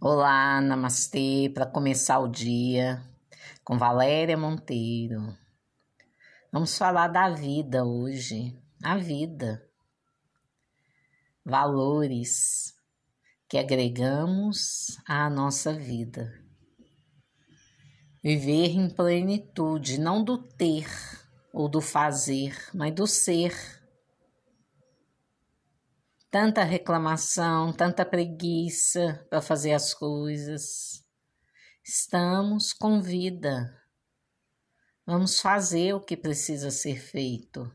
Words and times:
Olá, 0.00 0.60
namastê, 0.60 1.50
para 1.54 1.64
começar 1.64 2.18
o 2.18 2.28
dia 2.28 3.02
com 3.62 3.78
Valéria 3.78 4.36
Monteiro. 4.36 5.34
Vamos 6.52 6.76
falar 6.76 7.08
da 7.08 7.30
vida 7.30 7.84
hoje, 7.84 8.54
a 8.82 8.98
vida. 8.98 9.64
Valores 11.44 12.74
que 13.48 13.56
agregamos 13.56 14.98
à 15.06 15.30
nossa 15.30 15.72
vida. 15.72 16.42
Viver 18.22 18.70
em 18.70 18.90
plenitude, 18.90 19.98
não 19.98 20.22
do 20.22 20.36
ter 20.36 20.88
ou 21.52 21.68
do 21.68 21.80
fazer, 21.80 22.54
mas 22.74 22.92
do 22.92 23.06
ser 23.06 23.54
tanta 26.34 26.64
reclamação, 26.64 27.72
tanta 27.72 28.04
preguiça 28.04 29.24
para 29.30 29.40
fazer 29.40 29.72
as 29.72 29.94
coisas. 29.94 31.06
Estamos 31.80 32.72
com 32.72 33.00
vida. 33.00 33.80
Vamos 35.06 35.40
fazer 35.40 35.94
o 35.94 36.00
que 36.00 36.16
precisa 36.16 36.72
ser 36.72 36.98
feito 36.98 37.72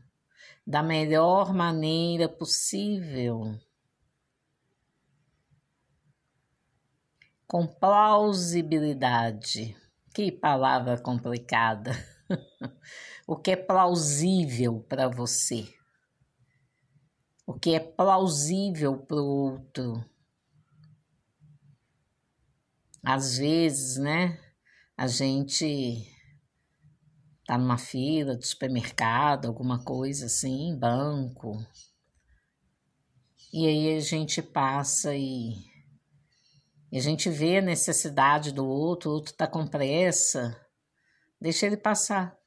da 0.66 0.82
melhor 0.82 1.54
maneira 1.54 2.28
possível. 2.28 3.58
Com 7.46 7.66
plausibilidade. 7.66 9.74
Que 10.14 10.30
palavra 10.30 11.00
complicada. 11.00 11.92
o 13.26 13.36
que 13.36 13.52
é 13.52 13.56
plausível 13.56 14.84
para 14.86 15.08
você? 15.08 15.79
O 17.50 17.58
que 17.58 17.74
é 17.74 17.80
plausível 17.80 18.96
para 18.96 19.16
o 19.16 19.26
outro. 19.26 20.04
Às 23.02 23.38
vezes, 23.38 23.96
né, 23.96 24.38
a 24.96 25.08
gente 25.08 26.06
tá 27.44 27.58
numa 27.58 27.76
fila 27.76 28.36
de 28.36 28.46
supermercado, 28.46 29.46
alguma 29.46 29.82
coisa 29.82 30.26
assim, 30.26 30.78
banco. 30.78 31.58
E 33.52 33.66
aí 33.66 33.96
a 33.96 34.00
gente 34.00 34.40
passa 34.40 35.12
e, 35.16 35.56
e 36.92 36.98
a 36.98 37.00
gente 37.00 37.28
vê 37.28 37.58
a 37.58 37.62
necessidade 37.62 38.52
do 38.52 38.64
outro, 38.64 39.10
o 39.10 39.14
outro 39.14 39.34
tá 39.34 39.48
com 39.48 39.66
pressa, 39.66 40.56
deixa 41.40 41.66
ele 41.66 41.76
passar. 41.76 42.38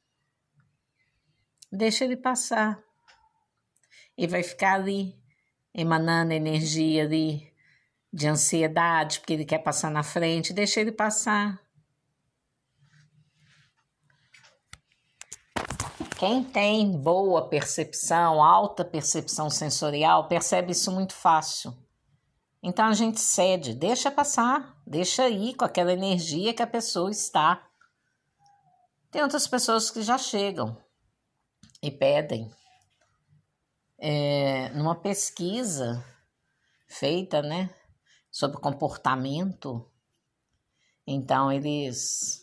Deixa 1.70 2.06
ele 2.06 2.16
passar 2.16 2.82
e 4.18 4.28
vai 4.28 4.44
ficar 4.44 4.76
ali 4.76 5.16
emanando 5.74 6.34
energia 6.34 7.04
ali 7.04 7.52
de 8.12 8.28
ansiedade, 8.28 9.20
porque 9.20 9.34
ele 9.34 9.46
quer 9.46 9.60
passar 9.60 9.90
na 9.90 10.04
frente, 10.04 10.54
deixa 10.54 10.80
ele 10.80 10.92
passar. 10.92 11.60
Quem 16.20 16.44
tem 16.44 16.92
boa 16.96 17.50
percepção, 17.50 18.42
alta 18.42 18.86
percepção 18.86 19.50
sensorial, 19.50 20.28
percebe 20.28 20.72
isso 20.72 20.92
muito 20.92 21.14
fácil. 21.14 21.76
Então 22.62 22.86
a 22.86 22.94
gente 22.94 23.20
cede, 23.20 23.74
deixa 23.74 24.10
passar, 24.10 24.82
deixa 24.88 25.28
ir 25.28 25.56
com 25.56 25.66
aquela 25.66 25.92
energia 25.92 26.54
que 26.54 26.62
a 26.62 26.68
pessoa 26.68 27.12
está. 27.12 27.68
Tem 29.12 29.22
outras 29.22 29.48
pessoas 29.48 29.92
que 29.92 30.02
já 30.02 30.18
chegam 30.18 30.78
e 31.82 31.92
pedem 31.92 32.50
é, 34.06 34.68
numa 34.72 34.96
pesquisa 34.96 36.04
feita, 36.90 37.42
né, 37.42 37.74
sobre 38.30 38.60
comportamento, 38.60 39.90
então 41.08 41.50
eles, 41.50 42.42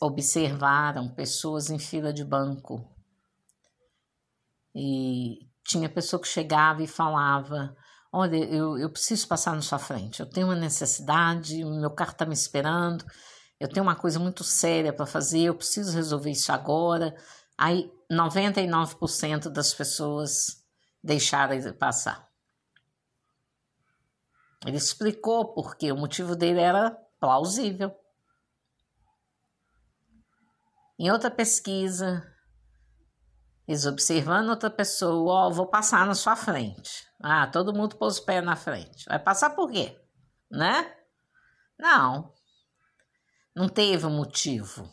observaram 0.00 1.14
pessoas 1.14 1.68
em 1.68 1.78
fila 1.78 2.14
de 2.14 2.24
banco 2.24 2.90
e 4.74 5.50
tinha 5.62 5.86
pessoa 5.86 6.20
que 6.20 6.26
chegava 6.28 6.82
e 6.82 6.86
falava: 6.86 7.76
Olha, 8.10 8.36
eu, 8.36 8.78
eu 8.78 8.90
preciso 8.90 9.28
passar 9.28 9.54
na 9.54 9.60
sua 9.60 9.78
frente, 9.78 10.20
eu 10.20 10.26
tenho 10.26 10.46
uma 10.46 10.56
necessidade, 10.56 11.62
meu 11.62 11.90
carro 11.90 12.12
está 12.12 12.24
me 12.24 12.32
esperando, 12.32 13.04
eu 13.60 13.68
tenho 13.68 13.84
uma 13.84 13.96
coisa 13.96 14.18
muito 14.18 14.42
séria 14.42 14.94
para 14.94 15.04
fazer, 15.04 15.42
eu 15.42 15.54
preciso 15.54 15.94
resolver 15.94 16.30
isso 16.30 16.50
agora. 16.50 17.14
Aí 17.56 17.92
99% 18.10 19.50
das 19.50 19.74
pessoas 19.74 20.64
deixaram 21.02 21.58
de 21.58 21.72
passar. 21.72 22.26
Ele 24.66 24.76
explicou 24.76 25.52
porque 25.54 25.92
o 25.92 25.96
motivo 25.96 26.34
dele 26.34 26.60
era 26.60 26.90
plausível. 27.20 27.94
Em 30.98 31.10
outra 31.12 31.30
pesquisa, 31.30 32.26
eles 33.68 33.86
observando 33.86 34.48
outra 34.48 34.70
pessoa, 34.70 35.32
ó, 35.32 35.46
oh, 35.46 35.52
vou 35.52 35.66
passar 35.68 36.06
na 36.06 36.14
sua 36.14 36.34
frente. 36.34 37.06
Ah, 37.22 37.46
todo 37.46 37.74
mundo 37.74 37.96
pôs 37.96 38.18
o 38.18 38.24
pé 38.24 38.40
na 38.40 38.56
frente. 38.56 39.04
Vai 39.06 39.18
passar 39.18 39.50
por 39.50 39.70
quê? 39.70 39.96
Né? 40.50 40.92
Não. 41.78 42.34
Não 43.54 43.68
teve 43.68 44.06
um 44.06 44.16
motivo, 44.16 44.90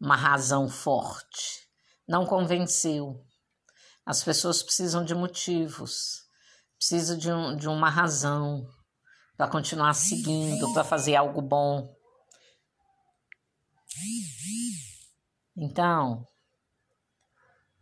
uma 0.00 0.16
razão 0.16 0.68
forte 0.68 1.65
não 2.06 2.24
convenceu. 2.24 3.24
As 4.04 4.22
pessoas 4.22 4.62
precisam 4.62 5.04
de 5.04 5.14
motivos, 5.14 6.26
precisam 6.78 7.18
de, 7.18 7.32
um, 7.32 7.56
de 7.56 7.68
uma 7.68 7.90
razão 7.90 8.68
para 9.36 9.48
continuar 9.48 9.94
seguindo, 9.94 10.72
para 10.72 10.84
fazer 10.84 11.16
algo 11.16 11.42
bom. 11.42 11.94
Então, 15.56 16.26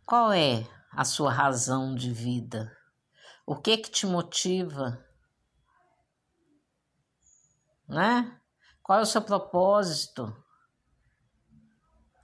qual 0.05 0.31
é 0.31 0.67
a 0.91 1.03
sua 1.03 1.31
razão 1.31 1.93
de 1.93 2.11
vida? 2.11 2.75
O 3.45 3.55
que 3.55 3.77
que 3.77 3.91
te 3.91 4.07
motiva? 4.07 5.05
Né? 7.87 8.41
Qual 8.81 8.99
é 8.99 9.01
o 9.01 9.05
seu 9.05 9.21
propósito? 9.21 10.44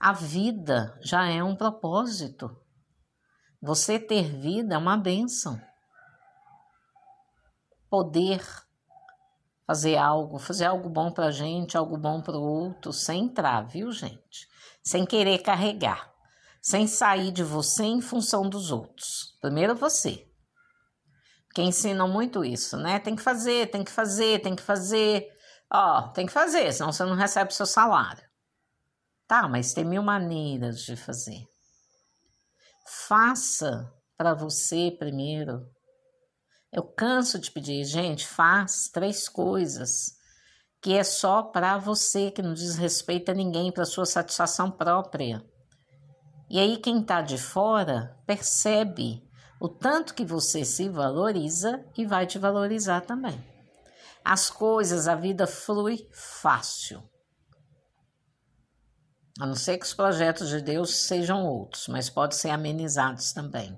A 0.03 0.13
vida 0.13 0.97
já 1.00 1.28
é 1.28 1.44
um 1.44 1.56
propósito. 1.56 2.57
Você 3.62 4.00
ter 4.00 4.23
vida 4.23 4.73
é 4.73 4.78
uma 4.79 4.97
bênção. 4.97 5.62
Poder 7.88 8.44
fazer 9.67 9.97
algo, 9.97 10.39
fazer 10.39 10.66
algo 10.66 10.89
bom 10.89 11.12
para 11.12 11.29
gente, 11.29 11.78
algo 11.78 12.00
bom 12.00 12.19
para 12.19 12.35
o 12.35 12.41
outro, 12.41 12.91
sem 12.91 13.25
entrar, 13.25 13.62
viu, 13.62 13.91
gente? 13.91 14.50
Sem 14.81 15.06
querer 15.06 15.44
carregar, 15.44 16.12
sem 16.59 16.88
sair 16.88 17.31
de 17.31 17.44
você 17.44 17.83
em 17.83 18.01
função 18.01 18.50
dos 18.50 18.72
outros. 18.72 19.38
Primeiro 19.39 19.75
você. 19.75 20.28
Que 21.53 21.62
ensinam 21.62 22.07
muito 22.07 22.44
isso, 22.44 22.75
né? 22.75 22.97
Tem 22.97 23.16
que 23.16 23.22
fazer, 23.22 23.69
tem 23.69 23.83
que 23.83 23.91
fazer, 23.91 24.41
tem 24.41 24.56
que 24.56 24.63
fazer. 24.63 25.28
Ó, 25.72 26.07
tem 26.07 26.25
que 26.25 26.31
fazer, 26.31 26.73
senão 26.73 26.91
você 26.91 27.03
não 27.06 27.13
recebe 27.13 27.53
seu 27.53 27.68
salário. 27.68 28.31
Tá, 29.31 29.47
mas 29.47 29.74
tem 29.74 29.86
mil 29.86 30.03
maneiras 30.03 30.81
de 30.81 30.97
fazer. 30.97 31.47
Faça 33.08 33.90
para 34.18 34.34
você 34.34 34.92
primeiro. 35.00 35.66
Eu 36.69 36.84
canso 36.84 37.40
de 37.40 37.50
pedir, 37.50 37.86
gente, 37.86 38.28
faz 38.28 38.90
três 38.90 39.30
coisas 39.30 40.18
que 40.81 40.97
é 40.97 41.02
só 41.06 41.44
para 41.44 41.78
você, 41.78 42.30
que 42.30 42.42
não 42.42 42.53
diz 42.53 42.75
respeito 42.75 43.31
a 43.31 43.34
ninguém, 43.34 43.72
para 43.72 43.86
sua 43.86 44.06
satisfação 44.06 44.69
própria. 44.69 45.42
E 46.50 46.59
aí 46.59 46.75
quem 46.75 47.00
está 47.00 47.22
de 47.22 47.38
fora 47.38 48.22
percebe 48.28 49.25
o 49.62 49.69
tanto 49.69 50.13
que 50.13 50.25
você 50.25 50.66
se 50.66 50.90
valoriza 50.90 51.86
e 51.98 52.06
vai 52.06 52.28
te 52.28 52.38
valorizar 52.38 53.00
também. 53.00 53.42
As 54.25 54.50
coisas, 54.50 55.07
a 55.07 55.16
vida 55.16 55.48
flui 55.48 56.06
fácil. 56.12 57.10
A 59.42 59.46
não 59.48 59.56
ser 59.56 59.80
que 59.80 59.86
os 59.86 59.94
projetos 59.96 60.50
de 60.50 60.62
Deus 60.62 61.08
sejam 61.08 61.44
outros, 61.44 61.88
mas 61.88 62.12
podem 62.12 62.38
ser 62.38 62.52
amenizados 62.52 63.34
também. 63.34 63.76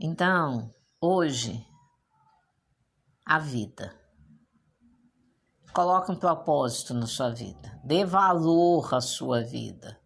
Então, 0.00 0.74
hoje, 0.98 1.62
a 3.26 3.38
vida. 3.38 3.94
Coloque 5.74 6.12
um 6.12 6.16
propósito 6.16 6.94
na 6.94 7.06
sua 7.06 7.28
vida. 7.28 7.78
Dê 7.84 8.06
valor 8.06 8.94
à 8.94 9.02
sua 9.02 9.42
vida. 9.42 10.00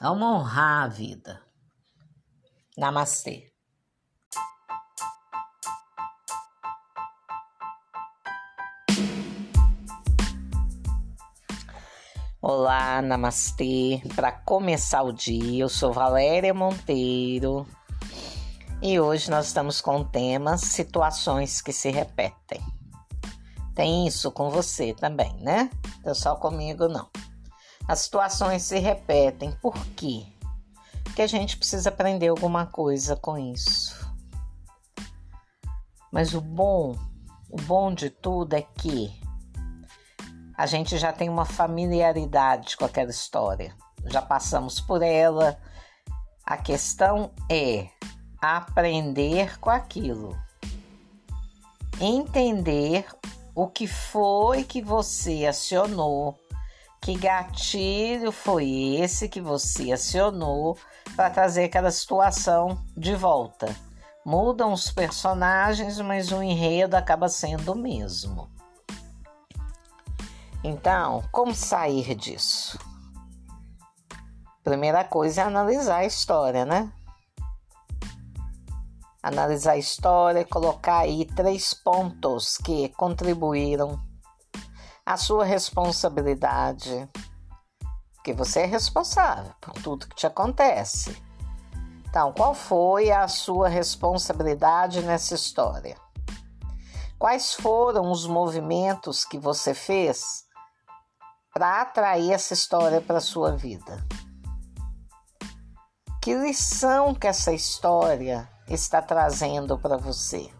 Vamos 0.00 0.26
honrar 0.26 0.82
a 0.82 0.88
vida. 0.88 1.40
Namastê. 2.76 3.49
Olá, 12.52 13.00
namastê. 13.00 14.02
Para 14.16 14.32
começar 14.32 15.02
o 15.02 15.12
dia, 15.12 15.62
eu 15.62 15.68
sou 15.68 15.92
Valéria 15.92 16.52
Monteiro 16.52 17.64
E 18.82 18.98
hoje 18.98 19.30
nós 19.30 19.46
estamos 19.46 19.80
com 19.80 20.00
o 20.00 20.04
tema 20.04 20.58
situações 20.58 21.62
que 21.62 21.72
se 21.72 21.90
repetem. 21.90 22.60
Tem 23.72 24.04
isso 24.04 24.32
com 24.32 24.50
você 24.50 24.92
também, 24.92 25.32
né? 25.34 25.70
Então 26.00 26.12
só 26.12 26.34
comigo 26.34 26.88
não. 26.88 27.08
As 27.86 28.00
situações 28.00 28.64
se 28.64 28.80
repetem. 28.80 29.52
Por 29.62 29.78
quê? 29.94 30.26
Porque 31.04 31.22
a 31.22 31.28
gente 31.28 31.56
precisa 31.56 31.88
aprender 31.88 32.26
alguma 32.26 32.66
coisa 32.66 33.14
com 33.14 33.38
isso. 33.38 34.12
Mas 36.10 36.34
o 36.34 36.40
bom, 36.40 36.98
o 37.48 37.56
bom 37.62 37.94
de 37.94 38.10
tudo 38.10 38.54
é 38.54 38.62
que 38.62 39.20
a 40.60 40.66
gente 40.66 40.98
já 40.98 41.10
tem 41.10 41.30
uma 41.30 41.46
familiaridade 41.46 42.76
com 42.76 42.84
aquela 42.84 43.08
história. 43.08 43.74
Já 44.04 44.20
passamos 44.20 44.78
por 44.78 45.00
ela. 45.00 45.58
A 46.44 46.58
questão 46.58 47.30
é 47.50 47.88
aprender 48.38 49.58
com 49.58 49.70
aquilo. 49.70 50.38
Entender 51.98 53.06
o 53.54 53.66
que 53.68 53.86
foi 53.86 54.62
que 54.62 54.82
você 54.82 55.46
acionou, 55.46 56.38
que 57.00 57.16
gatilho 57.16 58.30
foi 58.30 58.96
esse 59.00 59.30
que 59.30 59.40
você 59.40 59.92
acionou 59.92 60.76
para 61.16 61.30
trazer 61.30 61.64
aquela 61.64 61.90
situação 61.90 62.84
de 62.94 63.14
volta. 63.14 63.74
Mudam 64.26 64.74
os 64.74 64.92
personagens, 64.92 65.98
mas 66.02 66.30
o 66.30 66.42
enredo 66.42 66.98
acaba 66.98 67.30
sendo 67.30 67.72
o 67.72 67.78
mesmo. 67.78 68.59
Então, 70.62 71.24
como 71.32 71.54
sair 71.54 72.14
disso? 72.14 72.78
Primeira 74.62 75.02
coisa 75.02 75.40
é 75.40 75.44
analisar 75.44 75.96
a 75.96 76.04
história, 76.04 76.66
né? 76.66 76.92
Analisar 79.22 79.72
a 79.72 79.78
história, 79.78 80.44
colocar 80.44 80.98
aí 80.98 81.24
três 81.24 81.72
pontos 81.72 82.58
que 82.58 82.90
contribuíram 82.90 83.98
a 85.04 85.16
sua 85.16 85.46
responsabilidade, 85.46 87.08
que 88.22 88.34
você 88.34 88.60
é 88.60 88.66
responsável 88.66 89.52
por 89.62 89.72
tudo 89.82 90.06
que 90.08 90.14
te 90.14 90.26
acontece. 90.26 91.16
Então, 92.06 92.32
qual 92.32 92.54
foi 92.54 93.10
a 93.10 93.26
sua 93.28 93.68
responsabilidade 93.68 95.00
nessa 95.00 95.34
história? 95.34 95.96
Quais 97.18 97.54
foram 97.54 98.10
os 98.10 98.26
movimentos 98.26 99.24
que 99.24 99.38
você 99.38 99.72
fez 99.72 100.44
para 101.52 101.82
atrair 101.82 102.32
essa 102.32 102.54
história 102.54 103.00
para 103.00 103.20
sua 103.20 103.56
vida? 103.56 104.04
Que 106.22 106.34
lição 106.34 107.14
que 107.14 107.26
essa 107.26 107.52
história 107.52 108.48
está 108.68 109.00
trazendo 109.00 109.78
para 109.78 109.96
você? 109.96 110.50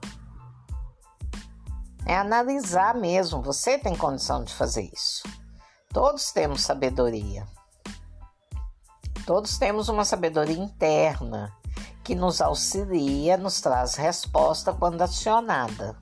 É 2.07 2.17
analisar 2.17 2.95
mesmo, 2.95 3.43
você 3.43 3.79
tem 3.79 3.95
condição 3.95 4.43
de 4.43 4.53
fazer 4.55 4.91
isso. 4.93 5.23
Todos 5.93 6.33
temos 6.33 6.63
sabedoria. 6.63 7.47
Todos 9.27 9.59
temos 9.59 9.89
uma 9.89 10.05
sabedoria 10.05 10.57
interna 10.57 11.53
que 12.03 12.15
nos 12.15 12.41
auxilia, 12.41 13.37
nos 13.37 13.61
traz 13.61 13.95
resposta 13.95 14.73
quando 14.73 15.03
acionada. 15.03 15.97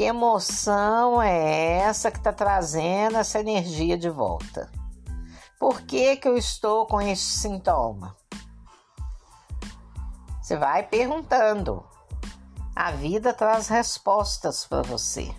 Que 0.00 0.04
emoção 0.04 1.20
é 1.20 1.80
essa 1.80 2.10
que 2.10 2.16
está 2.16 2.32
trazendo 2.32 3.18
essa 3.18 3.38
energia 3.38 3.98
de 3.98 4.08
volta? 4.08 4.72
Por 5.58 5.82
que, 5.82 6.16
que 6.16 6.26
eu 6.26 6.38
estou 6.38 6.86
com 6.86 7.02
esse 7.02 7.22
sintoma? 7.22 8.16
Você 10.40 10.56
vai 10.56 10.84
perguntando. 10.84 11.84
A 12.74 12.92
vida 12.92 13.34
traz 13.34 13.68
respostas 13.68 14.64
para 14.64 14.80
você. 14.80 15.34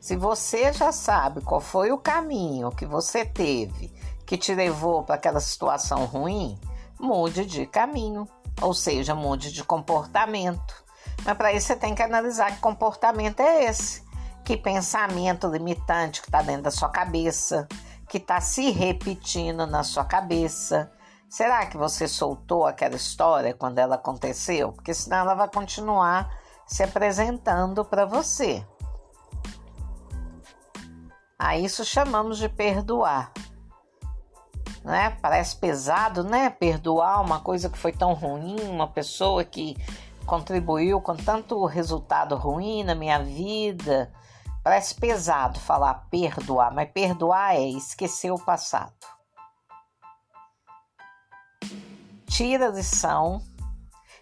Se 0.00 0.16
você 0.16 0.72
já 0.72 0.90
sabe 0.90 1.40
qual 1.40 1.60
foi 1.60 1.92
o 1.92 1.98
caminho 1.98 2.72
que 2.72 2.84
você 2.84 3.24
teve 3.24 3.94
que 4.26 4.36
te 4.36 4.52
levou 4.52 5.04
para 5.04 5.14
aquela 5.14 5.38
situação 5.38 6.04
ruim, 6.04 6.58
mude 6.98 7.46
de 7.46 7.64
caminho, 7.64 8.28
ou 8.60 8.74
seja, 8.74 9.14
mude 9.14 9.52
de 9.52 9.62
comportamento. 9.62 10.89
Mas 11.24 11.36
para 11.36 11.52
isso 11.52 11.68
você 11.68 11.76
tem 11.76 11.94
que 11.94 12.02
analisar 12.02 12.52
que 12.52 12.60
comportamento 12.60 13.40
é 13.40 13.64
esse, 13.64 14.02
que 14.44 14.56
pensamento 14.56 15.46
limitante 15.46 16.20
que 16.20 16.28
está 16.28 16.42
dentro 16.42 16.62
da 16.62 16.70
sua 16.70 16.88
cabeça, 16.88 17.68
que 18.08 18.16
está 18.16 18.40
se 18.40 18.70
repetindo 18.70 19.66
na 19.66 19.82
sua 19.82 20.04
cabeça. 20.04 20.90
Será 21.28 21.66
que 21.66 21.76
você 21.76 22.08
soltou 22.08 22.66
aquela 22.66 22.96
história 22.96 23.54
quando 23.54 23.78
ela 23.78 23.94
aconteceu? 23.94 24.72
Porque 24.72 24.92
senão 24.92 25.18
ela 25.18 25.34
vai 25.34 25.48
continuar 25.48 26.28
se 26.66 26.82
apresentando 26.82 27.84
para 27.84 28.04
você. 28.04 28.66
A 31.38 31.56
isso 31.56 31.84
chamamos 31.84 32.38
de 32.38 32.48
perdoar. 32.48 33.32
Né? 34.84 35.16
Parece 35.22 35.56
pesado, 35.56 36.24
né? 36.24 36.50
Perdoar 36.50 37.20
uma 37.22 37.40
coisa 37.40 37.68
que 37.68 37.78
foi 37.78 37.92
tão 37.92 38.12
ruim, 38.12 38.56
uma 38.68 38.88
pessoa 38.88 39.44
que 39.44 39.76
contribuiu 40.30 41.00
com 41.00 41.16
tanto 41.16 41.66
resultado 41.66 42.36
ruim 42.36 42.84
na 42.84 42.94
minha 42.94 43.18
vida. 43.18 44.12
Parece 44.62 44.94
pesado 44.94 45.58
falar 45.58 46.06
perdoar, 46.08 46.72
mas 46.72 46.88
perdoar 46.92 47.56
é 47.56 47.68
esquecer 47.70 48.30
o 48.30 48.38
passado. 48.38 48.94
Tira 52.28 52.68
a 52.68 52.70
lição, 52.70 53.42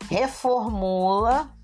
reformula 0.09 1.55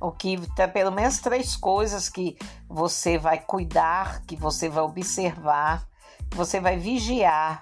o 0.00 0.12
que 0.12 0.36
tem 0.54 0.68
pelo 0.68 0.92
menos 0.92 1.18
três 1.18 1.56
coisas 1.56 2.08
que 2.08 2.38
você 2.68 3.18
vai 3.18 3.40
cuidar, 3.40 4.22
que 4.24 4.36
você 4.36 4.68
vai 4.68 4.84
observar, 4.84 5.84
que 6.30 6.36
você 6.36 6.60
vai 6.60 6.76
vigiar, 6.76 7.58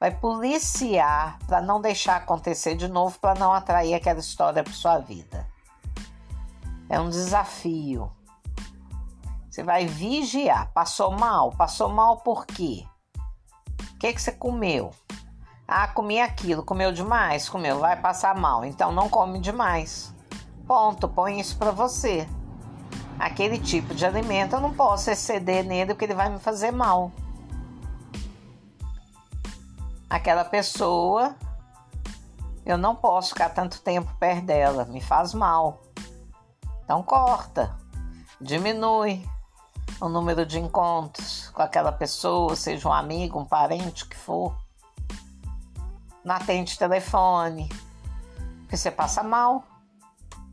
vai 0.00 0.12
policiar 0.12 1.38
para 1.46 1.60
não 1.60 1.80
deixar 1.80 2.16
acontecer 2.16 2.76
de 2.76 2.88
novo, 2.88 3.18
para 3.18 3.38
não 3.38 3.52
atrair 3.52 3.94
aquela 3.94 4.20
história 4.20 4.62
para 4.62 4.72
sua 4.72 4.98
vida. 4.98 5.46
É 6.88 7.00
um 7.00 7.10
desafio. 7.10 8.10
Você 9.50 9.62
vai 9.62 9.86
vigiar. 9.86 10.70
Passou 10.72 11.10
mal? 11.10 11.50
Passou 11.52 11.88
mal 11.88 12.18
por 12.18 12.46
quê? 12.46 12.86
O 13.18 13.98
que, 13.98 14.12
que 14.12 14.22
você 14.22 14.32
comeu? 14.32 14.92
Ah, 15.66 15.88
comi 15.88 16.20
aquilo. 16.20 16.64
Comeu 16.64 16.92
demais? 16.92 17.48
Comeu. 17.48 17.80
Vai 17.80 18.00
passar 18.00 18.36
mal. 18.36 18.64
Então 18.64 18.92
não 18.92 19.08
come 19.08 19.40
demais. 19.40 20.14
Ponto. 20.66 21.08
Põe 21.08 21.40
isso 21.40 21.58
para 21.58 21.72
você. 21.72 22.26
Aquele 23.18 23.58
tipo 23.58 23.94
de 23.94 24.06
alimento 24.06 24.54
eu 24.54 24.60
não 24.60 24.72
posso 24.72 25.10
exceder 25.10 25.64
nele 25.64 25.92
porque 25.92 26.04
ele 26.04 26.14
vai 26.14 26.28
me 26.28 26.38
fazer 26.38 26.70
mal. 26.70 27.10
Aquela 30.08 30.44
pessoa 30.44 31.36
eu 32.68 32.76
não 32.76 32.94
posso 32.94 33.30
ficar 33.30 33.48
tanto 33.48 33.80
tempo 33.80 34.14
perto 34.20 34.44
dela, 34.44 34.84
me 34.84 35.00
faz 35.00 35.32
mal. 35.32 35.80
Então 36.84 37.02
corta, 37.02 37.74
diminui, 38.38 39.26
o 40.00 40.08
número 40.08 40.44
de 40.44 40.58
encontros 40.58 41.48
com 41.48 41.62
aquela 41.62 41.90
pessoa, 41.90 42.54
seja 42.54 42.86
um 42.86 42.92
amigo, 42.92 43.38
um 43.38 43.44
parente, 43.44 44.04
o 44.04 44.08
que 44.08 44.16
for. 44.16 44.54
Não 46.22 46.34
atende 46.34 46.78
telefone, 46.78 47.70
porque 48.60 48.76
você 48.76 48.90
passa 48.90 49.22
mal. 49.22 49.64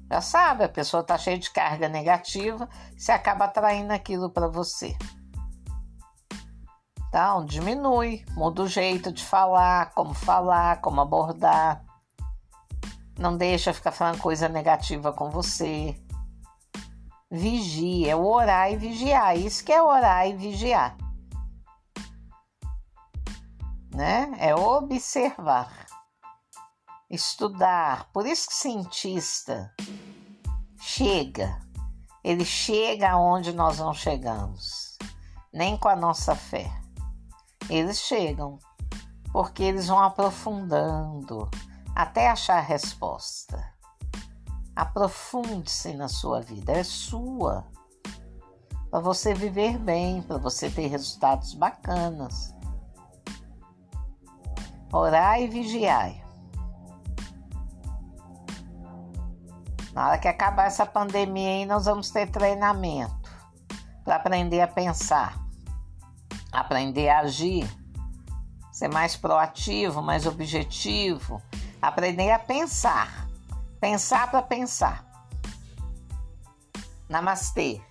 Já 0.09 0.21
sabe, 0.21 0.63
a 0.63 0.69
pessoa 0.69 1.01
está 1.01 1.17
cheia 1.17 1.37
de 1.37 1.49
carga 1.49 1.89
negativa, 1.89 2.69
você 2.97 3.11
acaba 3.11 3.45
atraindo 3.45 3.91
aquilo 3.91 4.29
para 4.29 4.47
você. 4.47 4.95
Então, 7.15 7.45
diminui, 7.45 8.25
muda 8.31 8.63
o 8.63 8.67
jeito 8.67 9.09
de 9.09 9.23
falar, 9.23 9.93
como 9.93 10.13
falar, 10.13 10.81
como 10.81 10.99
abordar. 10.99 11.81
Não 13.17 13.37
deixa 13.37 13.73
ficar 13.73 13.93
falando 13.93 14.19
coisa 14.19 14.49
negativa 14.49 15.13
com 15.13 15.29
você 15.29 15.97
vigia, 17.31 18.11
é 18.11 18.15
orar 18.17 18.69
e 18.69 18.75
vigiar. 18.75 19.37
Isso 19.37 19.63
que 19.63 19.71
é 19.71 19.81
orar 19.81 20.27
e 20.27 20.35
vigiar. 20.35 20.97
Né? 23.93 24.35
É 24.37 24.53
observar, 24.53 25.87
estudar. 27.09 28.09
Por 28.11 28.25
isso 28.25 28.49
que 28.49 28.55
cientista 28.55 29.73
chega, 30.81 31.61
ele 32.21 32.43
chega 32.43 33.11
aonde 33.11 33.53
nós 33.53 33.79
não 33.79 33.93
chegamos, 33.93 34.97
nem 35.53 35.77
com 35.77 35.87
a 35.87 35.95
nossa 35.95 36.35
fé. 36.35 36.69
Eles 37.69 37.99
chegam, 37.99 38.59
porque 39.31 39.63
eles 39.63 39.87
vão 39.87 39.99
aprofundando 39.99 41.49
até 41.95 42.29
achar 42.29 42.57
a 42.57 42.61
resposta. 42.61 43.73
Aprofunde-se 44.75 45.93
na 45.93 46.07
sua 46.07 46.41
vida, 46.41 46.73
é 46.73 46.83
sua. 46.83 47.65
Para 48.91 48.99
você 48.99 49.33
viver 49.33 49.77
bem, 49.77 50.21
para 50.21 50.37
você 50.37 50.69
ter 50.69 50.87
resultados 50.87 51.53
bacanas. 51.53 52.53
Orai 54.91 55.45
e 55.45 55.47
vigiai. 55.47 56.23
Na 59.93 60.09
hora 60.09 60.17
que 60.17 60.27
acabar 60.27 60.65
essa 60.65 60.85
pandemia 60.85 61.49
aí, 61.51 61.65
nós 61.65 61.85
vamos 61.85 62.09
ter 62.09 62.29
treinamento 62.29 63.15
para 64.03 64.17
aprender 64.17 64.59
a 64.59 64.67
pensar, 64.67 65.44
aprender 66.59 67.09
a 67.09 67.19
agir, 67.19 67.67
ser 68.71 68.87
mais 68.87 69.15
proativo, 69.15 70.01
mais 70.01 70.25
objetivo, 70.25 71.41
aprender 71.81 72.31
a 72.31 72.39
pensar, 72.39 73.27
pensar 73.79 74.29
para 74.29 74.41
pensar. 74.41 75.05
Namastê. 77.07 77.81